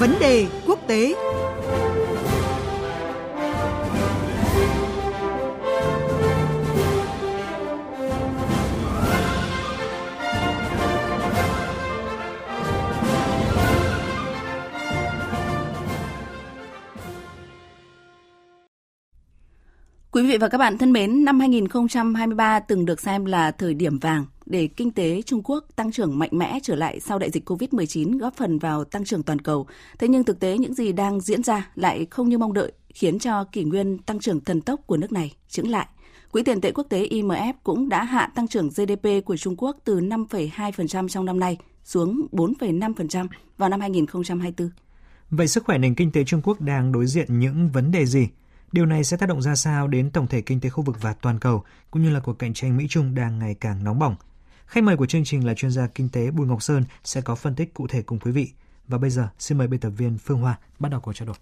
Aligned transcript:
Vấn 0.00 0.14
đề 0.20 0.46
quốc 0.66 0.78
tế. 0.86 1.14
Quý 20.10 20.26
vị 20.26 20.38
và 20.38 20.48
các 20.48 20.58
bạn 20.58 20.78
thân 20.78 20.92
mến, 20.92 21.24
năm 21.24 21.40
2023 21.40 22.60
từng 22.60 22.86
được 22.86 23.00
xem 23.00 23.24
là 23.24 23.50
thời 23.50 23.74
điểm 23.74 23.98
vàng 23.98 24.26
để 24.46 24.66
kinh 24.66 24.90
tế 24.90 25.22
Trung 25.22 25.42
Quốc 25.44 25.64
tăng 25.76 25.92
trưởng 25.92 26.18
mạnh 26.18 26.30
mẽ 26.32 26.58
trở 26.62 26.74
lại 26.74 27.00
sau 27.00 27.18
đại 27.18 27.30
dịch 27.30 27.50
COVID-19 27.50 28.18
góp 28.18 28.36
phần 28.36 28.58
vào 28.58 28.84
tăng 28.84 29.04
trưởng 29.04 29.22
toàn 29.22 29.38
cầu. 29.38 29.66
Thế 29.98 30.08
nhưng 30.08 30.24
thực 30.24 30.40
tế 30.40 30.58
những 30.58 30.74
gì 30.74 30.92
đang 30.92 31.20
diễn 31.20 31.42
ra 31.42 31.70
lại 31.74 32.06
không 32.10 32.28
như 32.28 32.38
mong 32.38 32.52
đợi, 32.52 32.72
khiến 32.94 33.18
cho 33.18 33.44
kỷ 33.44 33.64
nguyên 33.64 33.98
tăng 33.98 34.18
trưởng 34.18 34.40
thần 34.40 34.60
tốc 34.60 34.80
của 34.86 34.96
nước 34.96 35.12
này 35.12 35.34
chững 35.48 35.70
lại. 35.70 35.86
Quỹ 36.32 36.42
tiền 36.42 36.60
tệ 36.60 36.72
quốc 36.72 36.86
tế 36.88 37.06
IMF 37.06 37.52
cũng 37.64 37.88
đã 37.88 38.04
hạ 38.04 38.30
tăng 38.34 38.48
trưởng 38.48 38.68
GDP 38.68 39.24
của 39.24 39.36
Trung 39.36 39.54
Quốc 39.58 39.76
từ 39.84 40.00
5,2% 40.00 41.08
trong 41.08 41.24
năm 41.24 41.40
nay 41.40 41.58
xuống 41.84 42.26
4,5% 42.32 43.26
vào 43.58 43.68
năm 43.68 43.80
2024. 43.80 44.70
Vậy 45.30 45.48
sức 45.48 45.64
khỏe 45.64 45.78
nền 45.78 45.94
kinh 45.94 46.12
tế 46.12 46.24
Trung 46.24 46.42
Quốc 46.44 46.60
đang 46.60 46.92
đối 46.92 47.06
diện 47.06 47.38
những 47.38 47.68
vấn 47.68 47.90
đề 47.90 48.06
gì? 48.06 48.28
Điều 48.72 48.86
này 48.86 49.04
sẽ 49.04 49.16
tác 49.16 49.28
động 49.28 49.42
ra 49.42 49.54
sao 49.54 49.88
đến 49.88 50.10
tổng 50.10 50.26
thể 50.26 50.40
kinh 50.40 50.60
tế 50.60 50.68
khu 50.68 50.82
vực 50.82 50.96
và 51.02 51.12
toàn 51.12 51.38
cầu, 51.38 51.62
cũng 51.90 52.02
như 52.02 52.10
là 52.10 52.20
cuộc 52.20 52.38
cạnh 52.38 52.54
tranh 52.54 52.76
Mỹ-Trung 52.76 53.14
đang 53.14 53.38
ngày 53.38 53.54
càng 53.60 53.84
nóng 53.84 53.98
bỏng. 53.98 54.16
Khách 54.66 54.84
mời 54.84 54.96
của 54.96 55.06
chương 55.06 55.24
trình 55.24 55.46
là 55.46 55.54
chuyên 55.54 55.70
gia 55.70 55.86
kinh 55.94 56.08
tế 56.12 56.30
Bùi 56.30 56.46
Ngọc 56.46 56.62
Sơn 56.62 56.82
sẽ 57.04 57.20
có 57.24 57.34
phân 57.34 57.54
tích 57.54 57.74
cụ 57.74 57.86
thể 57.86 58.02
cùng 58.02 58.18
quý 58.18 58.32
vị. 58.32 58.46
Và 58.88 58.98
bây 58.98 59.10
giờ, 59.10 59.28
xin 59.38 59.58
mời 59.58 59.66
biên 59.66 59.80
tập 59.80 59.90
viên 59.90 60.18
Phương 60.18 60.38
Hoa 60.38 60.58
bắt 60.78 60.88
đầu 60.92 61.00
cuộc 61.00 61.12
trao 61.12 61.26
đổi. 61.26 61.36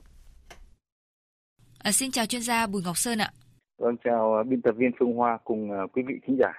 À, 1.79 1.93
xin 1.93 2.11
chào 2.11 2.27
chuyên 2.27 2.43
gia 2.43 2.67
Bùi 2.67 2.83
Ngọc 2.83 2.97
Sơn 2.97 3.19
ạ. 3.19 3.31
Vâng, 3.79 3.97
chào 4.05 4.45
biên 4.49 4.63
tập 4.63 4.75
viên 4.79 4.91
Phương 4.99 5.13
Hoa 5.13 5.39
cùng 5.45 5.71
uh, 5.71 5.93
quý 5.93 6.03
vị 6.07 6.15
khán 6.27 6.37
giả. 6.41 6.53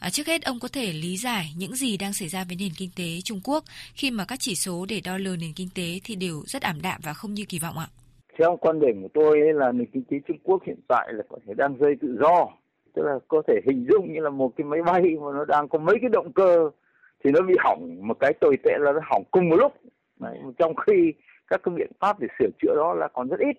À, 0.00 0.10
trước 0.10 0.26
hết, 0.26 0.44
ông 0.44 0.58
có 0.60 0.68
thể 0.72 0.92
lý 0.92 1.16
giải 1.16 1.46
những 1.56 1.74
gì 1.76 1.96
đang 1.96 2.12
xảy 2.12 2.28
ra 2.28 2.44
với 2.44 2.56
nền 2.60 2.72
kinh 2.76 2.90
tế 2.96 3.20
Trung 3.24 3.40
Quốc 3.44 3.64
khi 3.94 4.10
mà 4.10 4.24
các 4.24 4.38
chỉ 4.40 4.54
số 4.54 4.86
để 4.88 5.00
đo 5.04 5.18
lường 5.18 5.38
nền 5.40 5.52
kinh 5.56 5.68
tế 5.74 6.00
thì 6.04 6.14
đều 6.14 6.42
rất 6.46 6.62
ảm 6.62 6.82
đạm 6.82 7.00
và 7.04 7.12
không 7.12 7.34
như 7.34 7.44
kỳ 7.48 7.58
vọng 7.58 7.78
ạ? 7.78 7.86
theo 8.38 8.56
quan 8.56 8.80
điểm 8.80 9.02
của 9.02 9.08
tôi 9.14 9.40
ấy 9.40 9.52
là 9.54 9.72
nền 9.72 9.86
kinh 9.92 10.04
tế 10.10 10.16
Trung 10.28 10.36
Quốc 10.42 10.62
hiện 10.66 10.80
tại 10.88 11.08
là 11.12 11.24
có 11.28 11.38
thể 11.46 11.54
đang 11.54 11.76
rơi 11.76 11.94
tự 12.00 12.18
do 12.20 12.48
tức 12.98 13.04
là 13.04 13.18
có 13.28 13.42
thể 13.48 13.60
hình 13.66 13.86
dung 13.90 14.12
như 14.12 14.20
là 14.20 14.30
một 14.30 14.52
cái 14.56 14.64
máy 14.64 14.82
bay 14.82 15.02
mà 15.02 15.32
nó 15.34 15.44
đang 15.44 15.68
có 15.68 15.78
mấy 15.78 15.96
cái 16.00 16.10
động 16.12 16.32
cơ 16.32 16.70
thì 17.24 17.30
nó 17.30 17.40
bị 17.40 17.54
hỏng 17.58 17.96
một 18.02 18.16
cái 18.20 18.32
tồi 18.40 18.56
tệ 18.62 18.78
là 18.78 18.92
nó 18.92 19.00
hỏng 19.02 19.22
cùng 19.30 19.48
một 19.48 19.56
lúc. 19.56 19.72
Đấy, 20.20 20.38
trong 20.58 20.74
khi 20.74 21.12
các 21.48 21.60
cái 21.62 21.74
biện 21.74 21.90
pháp 22.00 22.20
để 22.20 22.28
sửa 22.38 22.48
chữa 22.62 22.74
đó 22.76 22.94
là 22.94 23.08
còn 23.08 23.28
rất 23.28 23.40
ít. 23.40 23.56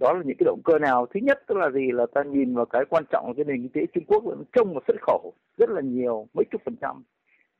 Đó 0.00 0.12
là 0.12 0.22
những 0.24 0.36
cái 0.38 0.44
động 0.44 0.60
cơ 0.64 0.78
nào? 0.78 1.06
Thứ 1.06 1.20
nhất 1.22 1.42
tức 1.46 1.58
là 1.58 1.70
gì? 1.70 1.90
Là 1.92 2.06
ta 2.14 2.22
nhìn 2.22 2.54
vào 2.54 2.64
cái 2.64 2.84
quan 2.88 3.04
trọng 3.10 3.34
cái 3.36 3.44
nền 3.44 3.62
kinh 3.62 3.72
tế 3.72 3.86
Trung 3.94 4.04
Quốc 4.06 4.28
là 4.28 4.34
nó 4.34 4.44
trông 4.52 4.74
vào 4.74 4.82
xuất 4.86 4.96
khẩu 5.02 5.32
rất 5.56 5.70
là 5.70 5.80
nhiều 5.80 6.26
mấy 6.34 6.44
chục 6.50 6.62
phần 6.64 6.76
trăm. 6.80 7.02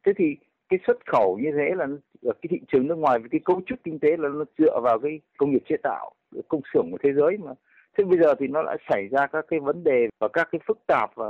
Thế 0.06 0.12
thì 0.16 0.36
cái 0.68 0.78
xuất 0.86 1.06
khẩu 1.06 1.38
như 1.42 1.50
thế 1.56 1.74
là 1.76 1.86
ở 2.22 2.32
cái 2.42 2.48
thị 2.50 2.60
trường 2.72 2.86
nước 2.86 2.98
ngoài 2.98 3.18
với 3.18 3.28
cái 3.28 3.40
cấu 3.44 3.60
trúc 3.66 3.78
kinh 3.84 3.98
tế 3.98 4.16
là 4.16 4.28
nó 4.28 4.44
dựa 4.58 4.80
vào 4.82 4.98
cái 4.98 5.20
công 5.38 5.50
nghiệp 5.50 5.62
chế 5.68 5.76
tạo 5.82 6.12
công 6.48 6.60
xưởng 6.74 6.88
của 6.90 6.98
thế 7.02 7.12
giới 7.12 7.36
mà 7.38 7.52
thế 7.98 8.04
bây 8.04 8.18
giờ 8.18 8.34
thì 8.38 8.46
nó 8.46 8.62
lại 8.62 8.76
xảy 8.90 9.08
ra 9.08 9.26
các 9.26 9.44
cái 9.48 9.60
vấn 9.60 9.84
đề 9.84 10.08
và 10.18 10.28
các 10.28 10.48
cái 10.52 10.60
phức 10.66 10.78
tạp 10.86 11.10
và 11.14 11.26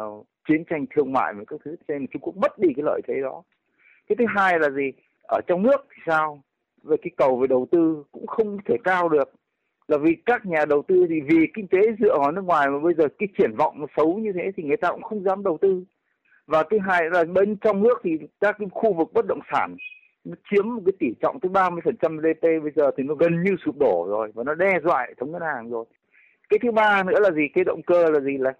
chiến 0.48 0.64
tranh 0.70 0.86
thương 0.90 1.12
mại 1.12 1.34
và 1.34 1.44
các 1.46 1.60
thứ. 1.64 1.76
Trên 1.88 2.06
Trung 2.06 2.22
Quốc 2.22 2.36
mất 2.36 2.58
đi 2.58 2.68
cái 2.76 2.82
lợi 2.82 3.00
thế 3.08 3.14
đó. 3.22 3.42
Cái 4.08 4.16
thứ 4.18 4.24
hai 4.28 4.58
là 4.58 4.70
gì? 4.70 4.92
Ở 5.22 5.40
trong 5.46 5.62
nước 5.62 5.86
thì 5.90 6.02
sao? 6.06 6.42
Về 6.82 6.96
cái 7.02 7.10
cầu 7.16 7.36
về 7.36 7.46
đầu 7.46 7.66
tư 7.70 8.04
cũng 8.12 8.26
không 8.26 8.58
thể 8.68 8.76
cao 8.84 9.08
được. 9.08 9.32
Là 9.88 9.98
vì 9.98 10.16
các 10.26 10.46
nhà 10.46 10.64
đầu 10.64 10.82
tư 10.88 11.06
thì 11.08 11.20
vì 11.20 11.46
kinh 11.54 11.66
tế 11.68 11.78
dựa 12.00 12.18
vào 12.18 12.32
nước 12.32 12.44
ngoài 12.44 12.68
mà 12.70 12.78
bây 12.78 12.94
giờ 12.94 13.04
cái 13.18 13.28
triển 13.38 13.56
vọng 13.56 13.80
nó 13.80 13.86
xấu 13.96 14.18
như 14.18 14.32
thế 14.32 14.50
thì 14.56 14.62
người 14.62 14.76
ta 14.76 14.90
cũng 14.90 15.02
không 15.02 15.24
dám 15.24 15.42
đầu 15.42 15.58
tư. 15.60 15.84
Và 16.46 16.62
thứ 16.70 16.78
hai 16.78 17.10
là 17.10 17.24
bên 17.24 17.56
trong 17.56 17.82
nước 17.82 18.00
thì 18.04 18.10
các 18.40 18.56
cái 18.58 18.68
khu 18.72 18.94
vực 18.94 19.08
bất 19.12 19.26
động 19.26 19.40
sản 19.52 19.76
nó 20.24 20.34
chiếm 20.50 20.68
một 20.68 20.80
cái 20.86 20.92
tỷ 21.00 21.06
trọng 21.22 21.40
tới 21.40 21.50
30% 21.50 22.18
GDP 22.18 22.42
bây 22.42 22.72
giờ 22.76 22.90
thì 22.96 23.02
nó 23.02 23.14
gần 23.14 23.42
như 23.42 23.56
sụp 23.64 23.78
đổ 23.78 24.06
rồi 24.08 24.30
và 24.34 24.44
nó 24.44 24.54
đe 24.54 24.78
dọa 24.84 25.04
hệ 25.08 25.14
thống 25.14 25.32
ngân 25.32 25.42
hàng 25.42 25.70
rồi. 25.70 25.84
Cái 26.52 26.58
thứ 26.62 26.70
ba 26.70 27.02
nữa 27.02 27.20
là 27.20 27.30
gì? 27.30 27.48
Cái 27.54 27.64
động 27.64 27.82
cơ 27.82 28.10
là 28.10 28.20
gì 28.20 28.38
là 28.38 28.52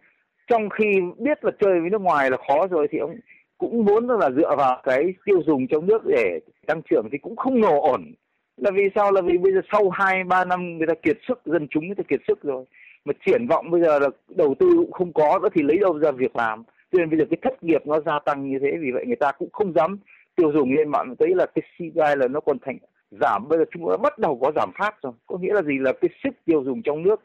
trong 0.47 0.69
khi 0.71 1.01
biết 1.19 1.45
là 1.45 1.51
chơi 1.61 1.81
với 1.81 1.91
nước 1.91 2.01
ngoài 2.01 2.31
là 2.31 2.37
khó 2.37 2.67
rồi 2.71 2.89
thì 2.91 2.99
ông 2.99 3.17
cũng 3.59 3.85
muốn 3.85 4.09
là 4.09 4.31
dựa 4.31 4.57
vào 4.57 4.81
cái 4.85 5.15
tiêu 5.25 5.43
dùng 5.47 5.67
trong 5.67 5.87
nước 5.87 6.07
để 6.07 6.41
tăng 6.67 6.83
trưởng 6.91 7.09
thì 7.13 7.19
cũng 7.19 7.37
không 7.37 7.61
nổ 7.61 7.81
ổn. 7.81 8.13
Là 8.57 8.71
vì 8.71 8.83
sao? 8.95 9.13
Là 9.13 9.21
vì 9.21 9.39
bây 9.39 9.53
giờ 9.53 9.61
sau 9.73 9.91
2 9.91 10.25
3 10.25 10.45
năm 10.45 10.79
người 10.79 10.87
ta 10.87 10.95
kiệt 10.95 11.19
sức, 11.29 11.41
dân 11.45 11.67
chúng 11.71 11.87
người 11.87 11.95
ta 11.95 12.03
kiệt 12.09 12.21
sức 12.29 12.43
rồi. 12.43 12.65
Mà 13.05 13.13
triển 13.27 13.47
vọng 13.47 13.71
bây 13.71 13.83
giờ 13.83 13.99
là 13.99 14.09
đầu 14.29 14.55
tư 14.59 14.67
cũng 14.77 14.93
không 14.93 15.13
có 15.13 15.39
nữa 15.43 15.49
thì 15.55 15.63
lấy 15.63 15.79
đâu 15.79 15.99
ra 15.99 16.11
việc 16.11 16.37
làm. 16.37 16.65
Cho 16.93 16.99
nên 16.99 17.11
bây 17.11 17.19
giờ 17.19 17.25
cái 17.31 17.39
thất 17.43 17.65
nghiệp 17.65 17.87
nó 17.87 18.01
gia 18.01 18.19
tăng 18.19 18.51
như 18.51 18.59
thế 18.63 18.71
vì 18.81 18.91
vậy 18.91 19.05
người 19.07 19.17
ta 19.17 19.33
cũng 19.33 19.49
không 19.53 19.73
dám 19.73 19.99
tiêu 20.37 20.53
dùng 20.55 20.73
lên 20.73 20.89
mạng 20.89 21.15
thấy 21.19 21.35
là 21.35 21.47
cái 21.47 21.63
CPI 21.77 22.17
là 22.17 22.29
nó 22.31 22.41
còn 22.41 22.57
thành 22.63 22.79
giảm 23.21 23.49
bây 23.49 23.59
giờ 23.59 23.65
chúng 23.71 23.91
ta 23.91 23.97
bắt 23.97 24.19
đầu 24.19 24.39
có 24.43 24.53
giảm 24.57 24.71
phát 24.79 25.03
rồi 25.03 25.13
có 25.27 25.39
nghĩa 25.39 25.55
là 25.55 25.63
gì 25.63 25.79
là 25.79 25.93
cái 25.93 26.09
sức 26.25 26.35
tiêu 26.45 26.63
dùng 26.65 26.83
trong 26.83 27.03
nước 27.03 27.21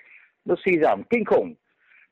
nó 0.47 0.55
suy 0.65 0.77
giảm 0.81 1.01
kinh 1.09 1.25
khủng. 1.25 1.53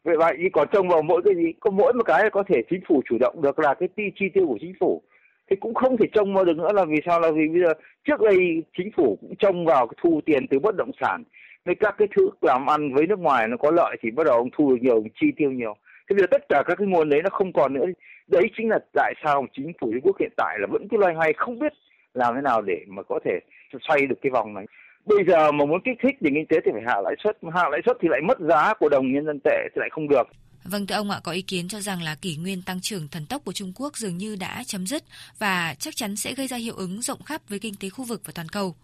Vậy 0.04 0.16
vậy 0.18 0.38
còn 0.54 0.68
trông 0.72 0.88
vào 0.88 1.02
mỗi 1.02 1.22
cái 1.26 1.36
gì? 1.36 1.54
Có 1.60 1.72
mỗi 1.72 1.94
một 1.94 2.04
cái 2.04 2.30
có 2.30 2.44
thể 2.48 2.62
chính 2.70 2.82
phủ 2.88 3.02
chủ 3.10 3.18
động 3.20 3.42
được 3.42 3.60
là 3.60 3.74
cái 3.74 3.90
ti, 3.96 4.04
chi 4.16 4.26
tiêu 4.34 4.48
của 4.48 4.58
chính 4.62 4.74
phủ. 4.80 5.02
Thì 5.50 5.56
cũng 5.56 5.74
không 5.74 5.98
thể 5.98 6.06
trông 6.14 6.34
vào 6.34 6.46
được 6.46 6.58
nữa 6.58 6.74
là 6.74 6.86
vì 6.86 6.98
sao? 7.06 7.20
Là 7.20 7.32
vì 7.32 7.48
bây 7.48 7.62
giờ 7.62 7.74
trước 8.04 8.22
đây 8.22 8.64
chính 8.78 8.92
phủ 8.98 9.18
cũng 9.22 9.36
trông 9.40 9.66
vào 9.66 9.88
thu 9.98 10.22
tiền 10.26 10.48
từ 10.48 10.60
bất 10.60 10.76
động 10.76 10.92
sản. 11.02 11.24
Với 11.66 11.76
các 11.76 11.96
cái 11.98 12.08
thứ 12.16 12.30
làm 12.42 12.70
ăn 12.70 12.94
với 12.94 13.08
nước 13.08 13.20
ngoài 13.20 13.48
nó 13.48 13.58
có 13.58 13.72
lợi 13.72 13.98
thì 14.02 14.12
bắt 14.12 14.24
đầu 14.26 14.38
ông 14.38 14.50
thu 14.58 14.70
được 14.70 14.78
nhiều, 14.82 14.96
ông 14.96 15.08
chi 15.22 15.28
tiêu 15.38 15.52
nhiều. 15.52 15.76
Thế 16.10 16.14
bây 16.14 16.20
giờ 16.20 16.28
tất 16.32 16.50
cả 16.50 16.64
các 16.68 16.76
cái 16.78 16.88
nguồn 16.88 17.10
đấy 17.10 17.22
nó 17.24 17.30
không 17.30 17.54
còn 17.54 17.74
nữa. 17.74 17.86
Đấy 18.28 18.44
chính 18.58 18.70
là 18.70 18.80
tại 18.94 19.14
sao 19.24 19.46
chính 19.54 19.72
phủ 19.82 19.92
Trung 19.92 20.02
Quốc 20.04 20.20
hiện 20.20 20.32
tại 20.38 20.58
là 20.60 20.68
vẫn 20.72 20.88
cứ 20.92 20.98
loay 20.98 21.14
hoay, 21.14 21.34
không 21.34 21.60
biết 21.60 21.74
làm 22.14 22.36
thế 22.36 22.42
nào 22.42 22.62
để 22.62 22.78
mà 22.88 23.04
có 23.04 23.20
thể 23.26 23.40
xoay 23.88 24.06
được 24.06 24.16
cái 24.22 24.30
vòng 24.30 24.54
này 24.54 24.66
bây 25.06 25.18
giờ 25.28 25.52
mà 25.52 25.66
muốn 25.66 25.82
kích 25.86 25.98
thích 26.04 26.16
nền 26.22 26.34
kinh 26.34 26.46
tế 26.50 26.58
thì 26.66 26.72
phải 26.74 26.84
hạ 26.88 27.02
lãi 27.04 27.16
suất 27.24 27.38
hạ 27.54 27.70
lãi 27.72 27.82
suất 27.86 27.98
thì 28.02 28.08
lại 28.12 28.22
mất 28.28 28.40
giá 28.40 28.74
của 28.80 28.90
đồng 28.90 29.14
nhân 29.14 29.26
dân 29.26 29.40
tệ 29.44 29.58
thì 29.76 29.80
lại 29.80 29.90
không 29.92 30.08
được 30.08 30.24
Vâng 30.72 30.88
thưa 30.88 30.96
ông 30.96 31.12
ạ, 31.12 31.20
có 31.24 31.32
ý 31.32 31.42
kiến 31.42 31.68
cho 31.68 31.80
rằng 31.80 32.02
là 32.02 32.16
kỷ 32.22 32.38
nguyên 32.38 32.62
tăng 32.62 32.82
trưởng 32.82 33.08
thần 33.12 33.26
tốc 33.30 33.42
của 33.46 33.54
Trung 33.54 33.72
Quốc 33.76 33.98
dường 33.98 34.18
như 34.18 34.36
đã 34.40 34.64
chấm 34.66 34.88
dứt 34.88 35.04
và 35.40 35.76
chắc 35.80 35.96
chắn 35.96 36.16
sẽ 36.16 36.34
gây 36.34 36.48
ra 36.48 36.58
hiệu 36.58 36.76
ứng 36.78 37.02
rộng 37.02 37.24
khắp 37.26 37.42
với 37.50 37.60
kinh 37.60 37.74
tế 37.82 37.90
khu 37.90 38.06
vực 38.06 38.22
và 38.26 38.32
toàn 38.36 38.50
cầu. 38.50 38.76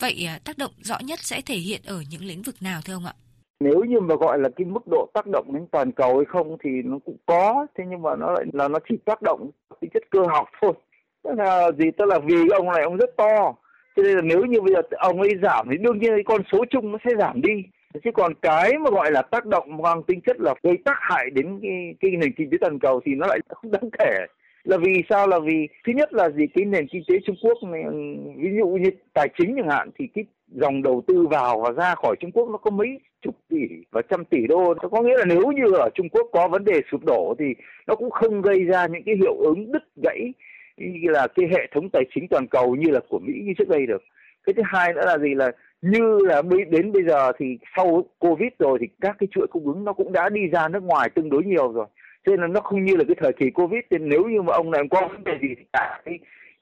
Vậy 0.00 0.26
à, 0.28 0.38
tác 0.44 0.58
động 0.58 0.70
rõ 0.82 0.98
nhất 1.04 1.18
sẽ 1.22 1.40
thể 1.46 1.54
hiện 1.54 1.80
ở 1.86 2.02
những 2.10 2.24
lĩnh 2.24 2.42
vực 2.42 2.54
nào 2.60 2.80
thưa 2.84 2.94
ông 2.94 3.06
ạ? 3.06 3.12
nếu 3.60 3.80
như 3.88 4.00
mà 4.00 4.14
gọi 4.14 4.38
là 4.38 4.48
cái 4.56 4.64
mức 4.64 4.86
độ 4.90 5.08
tác 5.14 5.26
động 5.26 5.52
đến 5.54 5.66
toàn 5.72 5.92
cầu 5.92 6.16
hay 6.16 6.24
không 6.24 6.56
thì 6.64 6.70
nó 6.84 6.98
cũng 7.04 7.16
có 7.26 7.66
thế 7.78 7.84
nhưng 7.88 8.02
mà 8.02 8.16
nó 8.16 8.32
lại 8.32 8.44
là 8.52 8.68
nó 8.68 8.78
chỉ 8.88 8.94
tác 9.04 9.22
động 9.22 9.50
tính 9.80 9.90
chất 9.94 10.02
cơ 10.10 10.20
học 10.28 10.48
thôi 10.62 10.72
tức 11.22 11.30
là 11.36 11.70
gì 11.78 11.84
tức 11.98 12.04
là 12.04 12.18
vì 12.18 12.34
ông 12.58 12.66
này 12.66 12.82
ông 12.82 12.96
rất 12.96 13.10
to 13.16 13.54
cho 13.96 14.02
nên 14.02 14.16
là 14.16 14.22
nếu 14.22 14.44
như 14.44 14.60
bây 14.60 14.74
giờ 14.74 14.80
ông 14.90 15.20
ấy 15.20 15.30
giảm 15.42 15.68
thì 15.70 15.76
đương 15.76 15.98
nhiên 15.98 16.10
cái 16.10 16.24
con 16.24 16.42
số 16.52 16.64
chung 16.70 16.92
nó 16.92 16.98
sẽ 17.04 17.10
giảm 17.18 17.42
đi. 17.42 17.62
Chứ 18.04 18.10
còn 18.14 18.32
cái 18.42 18.72
mà 18.78 18.90
gọi 18.90 19.12
là 19.12 19.22
tác 19.22 19.46
động 19.46 19.76
mang 19.76 20.02
tính 20.02 20.20
chất 20.20 20.40
là 20.40 20.54
gây 20.62 20.76
tác 20.84 20.96
hại 21.00 21.30
đến 21.30 21.58
cái, 21.62 21.94
cái 22.00 22.10
nền 22.10 22.32
kinh 22.32 22.50
tế 22.50 22.56
toàn 22.60 22.78
cầu 22.78 23.00
thì 23.04 23.14
nó 23.14 23.26
lại 23.26 23.38
không 23.48 23.70
đáng 23.70 23.90
kể. 23.98 24.26
Là 24.64 24.76
vì 24.76 25.02
sao? 25.08 25.28
Là 25.28 25.38
vì 25.38 25.68
thứ 25.86 25.92
nhất 25.92 26.12
là 26.12 26.30
gì? 26.30 26.46
Cái 26.54 26.64
nền 26.64 26.86
kinh 26.86 27.02
tế 27.08 27.14
Trung 27.26 27.36
Quốc 27.42 27.58
này 27.62 27.84
ví 28.36 28.50
dụ 28.58 28.66
như 28.66 28.90
tài 29.14 29.28
chính 29.38 29.56
chẳng 29.56 29.70
hạn 29.70 29.90
thì 29.98 30.06
cái 30.14 30.24
dòng 30.54 30.82
đầu 30.82 31.02
tư 31.06 31.26
vào 31.30 31.60
và 31.60 31.70
ra 31.70 31.94
khỏi 31.94 32.16
Trung 32.20 32.32
Quốc 32.32 32.48
nó 32.50 32.56
có 32.56 32.70
mấy 32.70 32.98
chục 33.22 33.34
tỷ 33.48 33.66
và 33.90 34.02
trăm 34.10 34.24
tỷ 34.24 34.46
đô. 34.48 34.74
Nó 34.82 34.88
có 34.88 35.02
nghĩa 35.02 35.16
là 35.16 35.24
nếu 35.24 35.52
như 35.52 35.74
ở 35.74 35.90
Trung 35.94 36.08
Quốc 36.08 36.26
có 36.32 36.48
vấn 36.48 36.64
đề 36.64 36.80
sụp 36.90 37.04
đổ 37.04 37.34
thì 37.38 37.44
nó 37.86 37.94
cũng 37.94 38.10
không 38.10 38.42
gây 38.42 38.64
ra 38.64 38.86
những 38.86 39.02
cái 39.06 39.14
hiệu 39.14 39.36
ứng 39.36 39.72
đứt 39.72 39.82
gãy 40.02 40.32
là 41.02 41.26
cái 41.34 41.46
hệ 41.50 41.66
thống 41.74 41.90
tài 41.90 42.04
chính 42.14 42.28
toàn 42.28 42.46
cầu 42.46 42.76
như 42.76 42.90
là 42.90 43.00
của 43.08 43.18
Mỹ 43.18 43.32
như 43.44 43.52
trước 43.58 43.68
đây 43.68 43.86
được. 43.86 44.02
Cái 44.44 44.54
thứ 44.54 44.62
hai 44.64 44.92
nữa 44.92 45.02
là 45.06 45.18
gì? 45.18 45.34
Là 45.34 45.50
như 45.82 46.18
là 46.24 46.42
đến 46.68 46.92
bây 46.92 47.02
giờ 47.04 47.32
thì 47.38 47.58
sau 47.76 48.04
Covid 48.18 48.48
rồi 48.58 48.78
thì 48.80 48.86
các 49.00 49.16
cái 49.18 49.28
chuỗi 49.30 49.46
cung 49.46 49.66
ứng 49.66 49.84
nó 49.84 49.92
cũng 49.92 50.12
đã 50.12 50.28
đi 50.28 50.40
ra 50.52 50.68
nước 50.68 50.82
ngoài 50.82 51.10
tương 51.14 51.30
đối 51.30 51.44
nhiều 51.44 51.72
rồi. 51.72 51.86
Cho 52.26 52.30
nên 52.30 52.40
là 52.40 52.46
nó 52.46 52.60
không 52.60 52.84
như 52.84 52.96
là 52.96 53.04
cái 53.08 53.16
thời 53.20 53.32
kỳ 53.32 53.50
Covid. 53.50 53.80
Nên 53.90 54.08
nếu 54.08 54.24
như 54.24 54.42
mà 54.42 54.52
ông 54.52 54.70
này 54.70 54.82
có 54.90 55.08
vấn 55.08 55.24
đề 55.24 55.32
gì 55.42 55.48
thì 55.58 55.64
cả 55.72 56.00
cái 56.04 56.18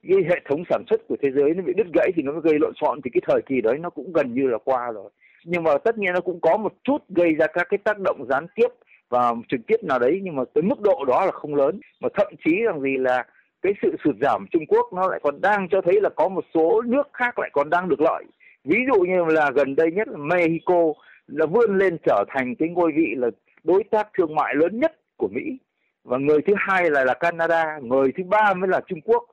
cái 0.09 0.19
hệ 0.29 0.41
thống 0.49 0.65
sản 0.71 0.85
xuất 0.91 1.09
của 1.09 1.17
thế 1.23 1.31
giới 1.31 1.55
nó 1.55 1.63
bị 1.63 1.73
đứt 1.77 1.87
gãy 1.95 2.11
thì 2.17 2.23
nó 2.23 2.33
gây 2.33 2.59
lộn 2.61 2.73
xộn. 2.81 3.01
Thì 3.05 3.11
cái 3.15 3.21
thời 3.27 3.43
kỳ 3.43 3.61
đấy 3.61 3.79
nó 3.79 3.91
cũng 3.91 4.13
gần 4.13 4.35
như 4.35 4.47
là 4.47 4.59
qua 4.65 4.93
rồi. 4.93 5.11
Nhưng 5.45 5.63
mà 5.63 5.79
tất 5.79 5.99
nhiên 5.99 6.15
nó 6.15 6.21
cũng 6.21 6.41
có 6.41 6.57
một 6.57 6.73
chút 6.85 6.99
gây 7.09 7.35
ra 7.35 7.47
các 7.47 7.67
cái 7.71 7.79
tác 7.79 7.99
động 7.99 8.27
gián 8.29 8.47
tiếp 8.55 8.69
và 9.09 9.33
trực 9.49 9.61
tiếp 9.67 9.77
nào 9.83 9.99
đấy, 9.99 10.21
nhưng 10.23 10.37
mà 10.37 10.43
tới 10.55 10.63
mức 10.63 10.81
độ 10.81 11.05
đó 11.05 11.27
là 11.27 11.33
không 11.33 11.55
lớn. 11.55 11.81
Mà 12.01 12.09
thậm 12.15 12.33
chí 12.45 12.63
rằng 12.65 12.81
gì 12.81 12.97
là 12.97 13.25
cái 13.65 13.73
sự 13.83 13.97
sụt 14.05 14.17
giảm 14.21 14.47
Trung 14.53 14.67
Quốc 14.69 14.93
nó 14.93 15.09
lại 15.09 15.21
còn 15.23 15.41
đang 15.41 15.69
cho 15.69 15.81
thấy 15.81 16.01
là 16.01 16.09
có 16.17 16.29
một 16.29 16.45
số 16.55 16.83
nước 16.83 17.09
khác 17.13 17.39
lại 17.39 17.51
còn 17.53 17.71
đang 17.71 17.89
được 17.89 18.01
lợi. 18.01 18.25
Ví 18.65 18.79
dụ 18.93 19.01
như 19.01 19.25
là 19.25 19.51
gần 19.55 19.77
đây 19.77 19.91
nhất 19.93 20.09
là 20.09 20.17
Mexico 20.17 20.93
là 21.27 21.47
vươn 21.47 21.79
lên 21.79 21.97
trở 22.07 22.25
thành 22.29 22.55
cái 22.59 22.69
ngôi 22.69 22.93
vị 22.93 23.15
là 23.17 23.29
đối 23.65 23.85
tác 23.85 24.09
thương 24.19 24.35
mại 24.35 24.55
lớn 24.55 24.81
nhất 24.81 24.93
của 25.17 25.29
Mỹ. 25.29 25.59
Và 26.05 26.19
người 26.19 26.39
thứ 26.47 26.53
hai 26.57 26.91
là 26.91 27.05
là 27.05 27.15
Canada, 27.15 27.79
người 27.83 28.13
thứ 28.17 28.25
ba 28.25 28.55
mới 28.55 28.69
là 28.69 28.81
Trung 28.87 29.01
Quốc. 29.05 29.25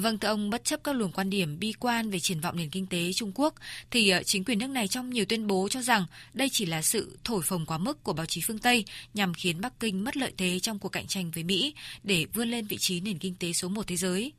Vâng, 0.00 0.18
thưa 0.18 0.28
ông, 0.28 0.50
bất 0.50 0.64
chấp 0.64 0.80
các 0.84 0.96
luồng 0.96 1.12
quan 1.12 1.30
điểm 1.30 1.58
bi 1.60 1.72
quan 1.80 2.10
về 2.10 2.18
triển 2.18 2.40
vọng 2.40 2.56
nền 2.56 2.68
kinh 2.72 2.86
tế 2.90 3.12
Trung 3.14 3.32
Quốc, 3.34 3.54
thì 3.90 4.10
ờ, 4.10 4.22
chính 4.22 4.44
quyền 4.44 4.58
nước 4.58 4.70
này 4.70 4.88
trong 4.88 5.10
nhiều 5.10 5.24
tuyên 5.28 5.46
bố 5.46 5.68
cho 5.70 5.80
rằng 5.80 6.02
đây 6.34 6.48
chỉ 6.50 6.66
là 6.66 6.82
sự 6.82 7.16
thổi 7.24 7.40
phồng 7.44 7.66
quá 7.66 7.78
mức 7.78 8.04
của 8.04 8.12
báo 8.12 8.26
chí 8.26 8.40
phương 8.46 8.58
Tây 8.58 8.84
nhằm 9.14 9.32
khiến 9.36 9.60
Bắc 9.60 9.72
Kinh 9.80 10.04
mất 10.04 10.16
lợi 10.16 10.32
thế 10.38 10.58
trong 10.58 10.78
cuộc 10.78 10.88
cạnh 10.88 11.06
tranh 11.06 11.30
với 11.34 11.44
Mỹ 11.44 11.74
để 12.02 12.26
vươn 12.34 12.48
lên 12.48 12.64
vị 12.68 12.76
trí 12.80 13.00
nền 13.00 13.18
kinh 13.18 13.34
tế 13.40 13.52
số 13.52 13.68
một 13.68 13.82
thế 13.86 13.96
giới. 13.96 14.32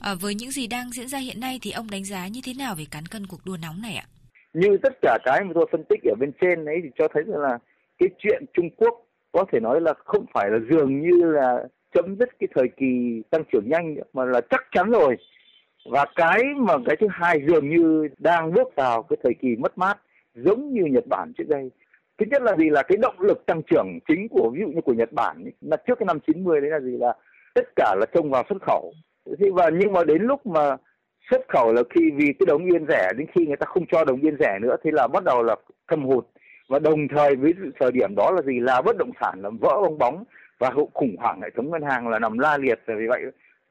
À, 0.00 0.14
với 0.14 0.34
những 0.34 0.50
gì 0.50 0.66
đang 0.66 0.90
diễn 0.90 1.08
ra 1.08 1.18
hiện 1.18 1.40
nay 1.40 1.58
thì 1.62 1.70
ông 1.70 1.90
đánh 1.90 2.04
giá 2.04 2.28
như 2.28 2.40
thế 2.44 2.52
nào 2.58 2.74
về 2.74 2.84
cán 2.90 3.06
cân 3.06 3.26
cuộc 3.26 3.40
đua 3.46 3.56
nóng 3.62 3.82
này 3.82 3.94
ạ? 3.94 4.06
Như 4.54 4.68
tất 4.82 4.92
cả 5.02 5.18
cái 5.24 5.40
mà 5.44 5.50
tôi 5.54 5.66
phân 5.72 5.84
tích 5.88 6.00
ở 6.04 6.14
bên 6.20 6.30
trên 6.40 6.64
ấy 6.64 6.76
thì 6.82 6.88
cho 6.98 7.08
thấy 7.14 7.22
là 7.26 7.58
cái 7.98 8.08
chuyện 8.18 8.44
Trung 8.54 8.70
Quốc 8.76 8.94
có 9.32 9.44
thể 9.52 9.60
nói 9.60 9.80
là 9.80 9.94
không 10.04 10.26
phải 10.34 10.50
là 10.50 10.58
dường 10.70 11.00
như 11.00 11.22
là 11.22 11.58
chấm 11.96 12.16
dứt 12.16 12.28
cái 12.38 12.48
thời 12.54 12.68
kỳ 12.76 13.22
tăng 13.30 13.42
trưởng 13.52 13.68
nhanh 13.68 13.96
mà 14.12 14.24
là 14.24 14.40
chắc 14.50 14.64
chắn 14.72 14.90
rồi. 14.90 15.16
Và 15.90 16.04
cái 16.16 16.42
mà 16.56 16.74
cái 16.86 16.96
thứ 17.00 17.06
hai 17.10 17.40
dường 17.48 17.68
như 17.70 18.08
đang 18.18 18.52
bước 18.52 18.68
vào 18.76 19.02
cái 19.02 19.16
thời 19.22 19.34
kỳ 19.34 19.56
mất 19.56 19.78
mát 19.78 19.98
giống 20.34 20.72
như 20.72 20.82
Nhật 20.84 21.06
Bản 21.06 21.32
trước 21.38 21.48
đây. 21.48 21.70
Thứ 22.18 22.26
nhất 22.30 22.42
là 22.42 22.56
gì? 22.56 22.70
Là 22.70 22.82
cái 22.82 22.96
động 22.96 23.20
lực 23.20 23.46
tăng 23.46 23.62
trưởng 23.70 23.98
chính 24.08 24.28
của 24.28 24.50
ví 24.54 24.60
dụ 24.60 24.66
như 24.66 24.80
của 24.80 24.92
Nhật 24.92 25.12
Bản 25.12 25.44
ấy, 25.44 25.52
là 25.60 25.76
trước 25.76 25.98
cái 25.98 26.06
năm 26.06 26.18
90 26.26 26.60
đấy 26.60 26.70
là 26.70 26.80
gì? 26.80 26.96
Là 26.96 27.14
tất 27.54 27.68
cả 27.76 27.94
là 27.98 28.06
trông 28.14 28.30
vào 28.30 28.44
xuất 28.48 28.62
khẩu. 28.62 28.92
Thế 29.38 29.50
và 29.54 29.70
nhưng 29.70 29.92
mà 29.92 30.04
đến 30.04 30.22
lúc 30.22 30.46
mà 30.46 30.76
xuất 31.30 31.48
khẩu 31.48 31.72
là 31.72 31.82
khi 31.90 32.10
vì 32.16 32.26
cái 32.38 32.46
đồng 32.46 32.64
yên 32.64 32.86
rẻ 32.88 33.12
đến 33.16 33.26
khi 33.34 33.46
người 33.46 33.56
ta 33.56 33.66
không 33.66 33.86
cho 33.92 34.04
đồng 34.04 34.20
yên 34.20 34.36
rẻ 34.40 34.58
nữa 34.62 34.76
thì 34.84 34.90
là 34.90 35.06
bắt 35.06 35.24
đầu 35.24 35.42
là 35.42 35.56
thâm 35.88 36.04
hụt. 36.04 36.26
Và 36.68 36.78
đồng 36.78 37.08
thời 37.08 37.36
với 37.36 37.52
thời 37.80 37.92
điểm 37.92 38.14
đó 38.16 38.30
là 38.30 38.42
gì? 38.42 38.60
Là 38.60 38.82
bất 38.82 38.96
động 38.98 39.10
sản 39.20 39.40
là 39.42 39.50
vỡ 39.60 39.80
bong 39.82 39.98
bóng 39.98 40.24
và 40.58 40.70
hậu 40.70 40.90
khủng 40.94 41.16
hoảng 41.18 41.40
hệ 41.42 41.48
thống 41.56 41.70
ngân 41.70 41.82
hàng 41.82 42.08
là 42.08 42.18
nằm 42.18 42.38
la 42.38 42.58
liệt 42.58 42.80
vì 42.86 43.06
vậy 43.08 43.22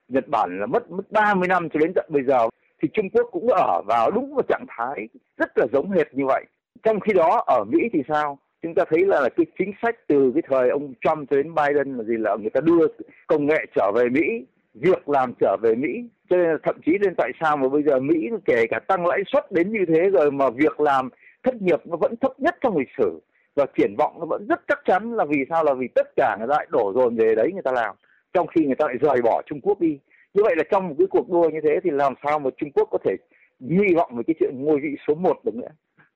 Nhật 0.07 0.27
Bản 0.27 0.59
là 0.59 0.65
mất 0.65 0.91
mất 0.91 1.11
30 1.11 1.47
năm 1.47 1.69
cho 1.69 1.79
đến 1.79 1.91
tận 1.95 2.05
bây 2.09 2.23
giờ 2.23 2.47
thì 2.81 2.89
Trung 2.93 3.09
Quốc 3.09 3.29
cũng 3.31 3.47
ở 3.47 3.81
vào 3.87 4.11
đúng 4.11 4.35
một 4.35 4.45
trạng 4.47 4.65
thái 4.67 5.07
rất 5.37 5.57
là 5.57 5.65
giống 5.73 5.91
hệt 5.91 6.13
như 6.13 6.25
vậy. 6.25 6.45
Trong 6.83 6.99
khi 6.99 7.13
đó 7.13 7.43
ở 7.47 7.63
Mỹ 7.63 7.79
thì 7.93 8.03
sao? 8.07 8.39
Chúng 8.61 8.73
ta 8.75 8.83
thấy 8.89 9.05
là, 9.05 9.21
là 9.21 9.29
cái 9.29 9.45
chính 9.59 9.71
sách 9.81 9.95
từ 10.07 10.31
cái 10.35 10.43
thời 10.49 10.69
ông 10.69 10.93
Trump 11.01 11.29
cho 11.29 11.37
đến 11.37 11.55
Biden 11.55 11.97
là 11.97 12.03
gì 12.03 12.17
là 12.17 12.35
người 12.35 12.49
ta 12.49 12.61
đưa 12.61 12.87
công 13.27 13.45
nghệ 13.45 13.65
trở 13.75 13.91
về 13.95 14.09
Mỹ, 14.09 14.45
việc 14.73 15.09
làm 15.09 15.33
trở 15.39 15.57
về 15.61 15.75
Mỹ. 15.75 16.09
Cho 16.29 16.37
nên 16.37 16.49
là 16.49 16.57
thậm 16.63 16.75
chí 16.85 16.91
lên 17.01 17.13
tại 17.17 17.31
sao 17.41 17.57
mà 17.57 17.69
bây 17.69 17.83
giờ 17.83 17.99
Mỹ 17.99 18.29
kể 18.45 18.65
cả 18.69 18.79
tăng 18.79 19.07
lãi 19.07 19.23
suất 19.27 19.51
đến 19.51 19.71
như 19.71 19.85
thế 19.87 20.09
rồi 20.09 20.31
mà 20.31 20.49
việc 20.49 20.79
làm 20.79 21.09
thất 21.43 21.61
nghiệp 21.61 21.79
nó 21.85 21.97
vẫn 21.97 22.15
thấp 22.21 22.39
nhất 22.39 22.55
trong 22.61 22.77
lịch 22.77 22.91
sử 22.97 23.19
và 23.55 23.65
triển 23.77 23.95
vọng 23.97 24.15
nó 24.19 24.25
vẫn 24.25 24.45
rất 24.49 24.61
chắc 24.67 24.79
chắn 24.85 25.13
là 25.13 25.25
vì 25.25 25.45
sao? 25.49 25.63
Là 25.63 25.73
vì 25.73 25.87
tất 25.95 26.07
cả 26.15 26.35
người 26.39 26.47
ta 26.47 26.55
lại 26.55 26.67
đổ 26.69 26.93
dồn 26.95 27.15
về 27.15 27.35
đấy 27.35 27.49
người 27.53 27.63
ta 27.63 27.71
làm, 27.71 27.95
trong 28.33 28.47
khi 28.47 28.65
người 28.65 28.75
ta 28.75 28.85
lại 28.85 28.95
rời 29.01 29.21
bỏ 29.21 29.41
Trung 29.45 29.61
Quốc 29.61 29.79
đi. 29.79 29.99
Như 30.33 30.43
vậy 30.43 30.55
là 30.57 30.63
trong 30.71 30.87
một 30.87 30.95
cái 30.97 31.07
cuộc 31.09 31.29
đua 31.29 31.49
như 31.49 31.59
thế 31.63 31.79
thì 31.83 31.89
làm 31.91 32.13
sao 32.23 32.39
mà 32.39 32.49
Trung 32.57 32.71
Quốc 32.71 32.87
có 32.91 32.97
thể 33.05 33.15
hy 33.61 33.95
vọng 33.95 34.11
về 34.15 34.23
cái 34.27 34.35
chuyện 34.39 34.53
ngôi 34.57 34.79
vị 34.79 34.95
số 35.07 35.15
một 35.15 35.45
được 35.45 35.55
nữa? 35.55 35.67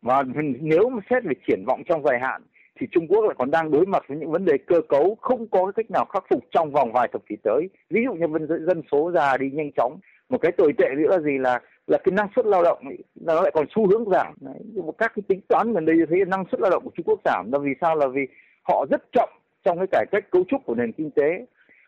Mà 0.02 0.22
nếu 0.60 0.90
mà 0.90 1.02
xét 1.10 1.24
về 1.24 1.34
triển 1.48 1.64
vọng 1.68 1.82
trong 1.86 2.04
dài 2.04 2.20
hạn 2.20 2.42
thì 2.80 2.88
Trung 2.92 3.08
Quốc 3.08 3.26
lại 3.26 3.36
còn 3.38 3.52
đang 3.52 3.72
đối 3.72 3.86
mặt 3.86 4.04
với 4.08 4.18
những 4.18 4.32
vấn 4.32 4.46
đề 4.46 4.58
cơ 4.68 4.82
cấu 4.90 5.18
không 5.22 5.48
có 5.48 5.66
cái 5.66 5.74
cách 5.76 5.92
nào 5.92 6.06
khắc 6.06 6.24
phục 6.30 6.44
trong 6.52 6.72
vòng 6.72 6.92
vài 6.94 7.08
thập 7.14 7.22
kỷ 7.30 7.36
tới. 7.44 7.70
Ví 7.90 8.02
dụ 8.06 8.14
như 8.14 8.48
dân 8.68 8.82
số 8.92 9.12
già 9.16 9.38
đi 9.38 9.52
nhanh 9.52 9.72
chóng 9.78 10.00
một 10.30 10.38
cái 10.42 10.52
tồi 10.52 10.74
tệ 10.78 10.86
nữa 10.98 11.08
là 11.10 11.20
gì 11.20 11.38
là 11.38 11.60
là 11.88 11.98
cái 12.04 12.12
năng 12.12 12.28
suất 12.36 12.46
lao 12.46 12.64
động 12.64 12.80
ấy, 12.86 12.98
nó 13.16 13.42
lại 13.42 13.52
còn 13.54 13.66
xu 13.76 13.88
hướng 13.88 14.10
giảm 14.10 14.34
Đấy. 14.42 14.60
các 14.98 15.12
cái 15.16 15.24
tính 15.28 15.42
toán 15.48 15.74
gần 15.74 15.86
đây 15.86 15.96
thấy 16.10 16.26
năng 16.26 16.46
suất 16.52 16.62
lao 16.62 16.72
động 16.72 16.84
của 16.84 16.92
Trung 16.98 17.06
Quốc 17.06 17.20
giảm 17.26 17.52
là 17.52 17.60
vì 17.60 17.72
sao 17.82 17.96
là 17.96 18.08
vì 18.08 18.22
họ 18.64 18.86
rất 18.92 19.02
chậm 19.12 19.30
trong 19.66 19.78
cái 19.78 19.88
cải 19.92 20.06
cách 20.12 20.32
cấu 20.32 20.44
trúc 20.50 20.62
của 20.66 20.76
nền 20.76 20.92
kinh 20.92 21.12
tế 21.12 21.46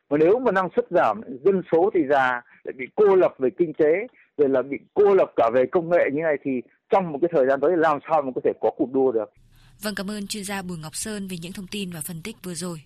mà 0.10 0.18
nếu 0.18 0.40
mà 0.40 0.52
năng 0.52 0.70
suất 0.76 0.86
giảm 0.90 1.22
dân 1.46 1.62
số 1.72 1.90
thì 1.94 2.00
già 2.10 2.42
lại 2.64 2.74
bị 2.78 2.86
cô 2.96 3.16
lập 3.16 3.36
về 3.40 3.50
kinh 3.58 3.74
tế 3.74 4.08
rồi 4.38 4.50
là 4.50 4.62
bị 4.62 4.78
cô 4.94 5.14
lập 5.14 5.32
cả 5.36 5.50
về 5.54 5.66
công 5.72 5.90
nghệ 5.90 6.10
như 6.14 6.22
này 6.22 6.36
thì 6.44 6.52
trong 6.90 7.12
một 7.12 7.20
cái 7.22 7.30
thời 7.34 7.46
gian 7.46 7.60
tới 7.62 7.78
làm 7.78 8.00
sao 8.10 8.22
mà 8.22 8.32
có 8.36 8.42
thể 8.44 8.52
có 8.62 8.70
cuộc 8.78 8.94
đua 8.94 9.12
được 9.12 9.34
Vâng 9.82 9.96
cảm 9.96 10.10
ơn 10.12 10.28
chuyên 10.28 10.44
gia 10.44 10.62
Bùi 10.62 10.78
Ngọc 10.78 10.96
Sơn 10.96 11.28
về 11.28 11.38
những 11.42 11.54
thông 11.54 11.68
tin 11.68 11.92
và 11.92 12.02
phân 12.02 12.22
tích 12.24 12.36
vừa 12.44 12.54
rồi. 12.54 12.82